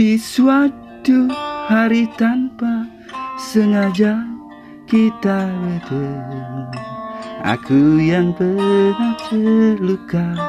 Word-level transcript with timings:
Di 0.00 0.16
suatu 0.16 1.28
hari 1.68 2.08
tanpa 2.16 2.88
sengaja 3.36 4.16
kita 4.88 5.44
bertemu 5.60 6.72
Aku 7.44 8.00
yang 8.00 8.32
pernah 8.32 9.12
terluka 9.28 10.40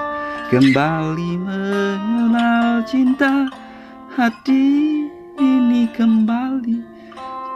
Kembali 0.48 1.36
mengenal 1.36 2.80
cinta. 2.88 3.52
Hati 4.16 5.04
ini 5.36 5.84
kembali 6.00 6.80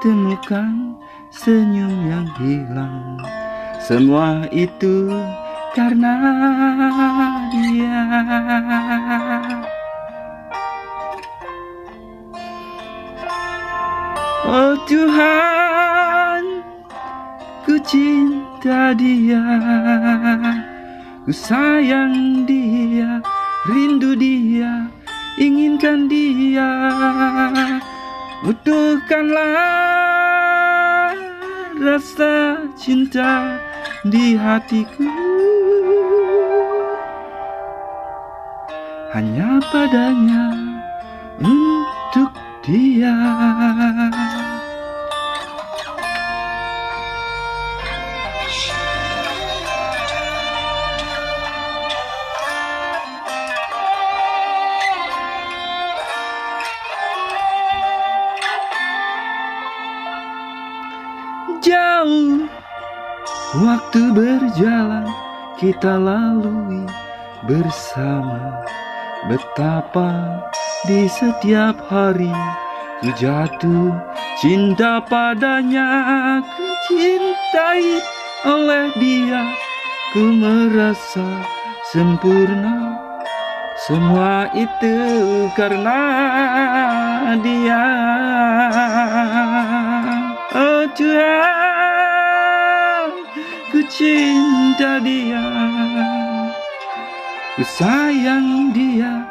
Temukan 0.04 1.00
senyum 1.32 1.96
yang 2.12 2.28
hilang. 2.36 3.24
Semua 3.80 4.44
itu 4.52 5.16
karena 5.72 6.16
dia 7.56 8.04
Oh 14.46 14.78
Tuhan, 14.86 16.62
ku 17.66 17.82
cinta 17.82 18.94
dia, 18.94 19.42
ku 21.26 21.34
sayang 21.34 22.46
dia, 22.46 23.26
rindu 23.66 24.14
dia, 24.14 24.86
inginkan 25.42 26.06
dia, 26.06 26.70
butuhkanlah 28.46 29.50
rasa 31.82 32.62
cinta 32.78 33.58
di 34.06 34.38
hatiku. 34.38 35.10
Hanya 39.10 39.58
padanya 39.74 40.54
untuk 41.42 42.45
dia. 42.66 43.14
Jauh 61.66 62.46
waktu 63.58 64.02
berjalan 64.14 65.10
kita 65.58 65.98
lalui 65.98 66.86
bersama 67.50 68.62
Betapa 69.26 70.38
di 70.86 71.10
setiap 71.10 71.82
hari 71.90 72.30
ku 73.02 73.10
jatuh 73.18 73.90
cinta 74.38 75.02
padanya. 75.02 76.46
Ku 76.46 76.66
cintai 76.86 78.06
oleh 78.46 78.94
dia. 79.02 79.50
Ku 80.14 80.30
merasa 80.30 81.42
sempurna. 81.90 83.02
Semua 83.90 84.46
itu 84.54 84.94
karena 85.58 86.06
dia. 87.42 87.86
Oh 90.54 90.86
Tuhan 90.94 91.26
Ku 93.74 93.82
cinta 93.90 95.02
dia 95.02 95.42
Ku 97.56 97.64
sayang 97.64 98.76
dia, 98.76 99.24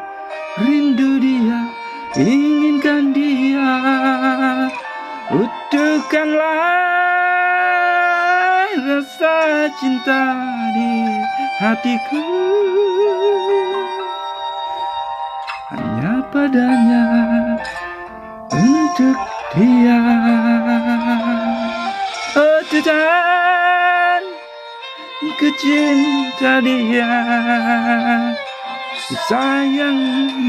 rindu 0.57 1.21
dia, 1.21 1.69
inginkan 2.17 3.12
dia. 3.12 3.69
Utuhkanlah 5.29 6.41
rasa 8.81 9.69
cinta 9.77 10.41
di 10.73 11.21
hatiku. 11.61 12.25
Hanya 15.69 16.25
padanya 16.33 17.05
untuk 18.56 19.21
dia. 19.53 20.01
Ku 25.23 25.49
cinta 25.61 26.59
dia 26.59 27.13
Sayang 29.29 30.01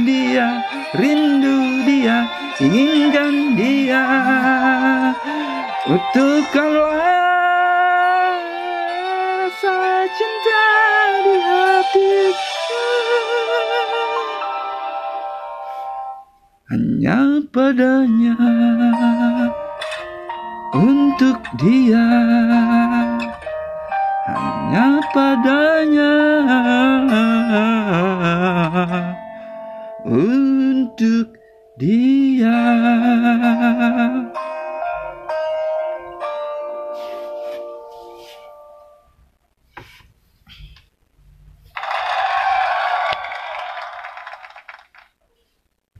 dia, 0.05 0.63
rindu 0.95 1.83
dia, 1.83 2.29
inginkan 2.61 3.57
dia 3.57 4.03
Utuhkanlah 5.85 7.25
rasa 9.55 10.09
cinta 10.17 10.65
di 11.21 11.35
hatiku. 11.39 12.83
Hanya 16.73 17.19
padanya 17.53 18.37
untuk 20.73 21.37
dia 21.61 22.05
hanya 24.25 25.05
padanya 25.13 26.13